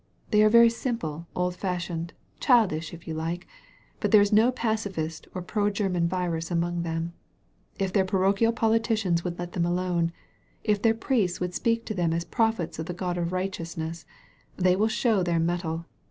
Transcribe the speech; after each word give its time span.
They 0.31 0.41
are 0.41 0.49
very 0.49 0.71
simple, 0.71 1.27
old 1.35 1.55
fashioned, 1.55 2.13
childish, 2.39 2.91
if 2.91 3.07
you 3.07 3.13
like; 3.13 3.45
but 3.99 4.09
there 4.09 4.19
is 4.19 4.33
no 4.33 4.51
pacifist 4.51 5.27
or 5.35 5.43
pro 5.43 5.69
German 5.69 6.07
virus 6.07 6.49
among 6.49 6.81
them. 6.81 7.13
If 7.77 7.93
their 7.93 8.03
parochial 8.03 8.51
politicians 8.51 9.23
will 9.23 9.35
let 9.37 9.51
them 9.51 9.63
alone, 9.63 10.11
if 10.63 10.81
their 10.81 10.95
priests 10.95 11.39
will 11.39 11.51
speak 11.51 11.85
to 11.85 11.93
them 11.93 12.13
as 12.13 12.25
prophets 12.25 12.79
of 12.79 12.87
the 12.87 12.95
God 12.95 13.15
of 13.19 13.29
Bighteous 13.29 13.77
ness, 13.77 14.07
they 14.57 14.75
will 14.75 14.87
show 14.87 15.21
their 15.21 15.39
mettle. 15.39 15.85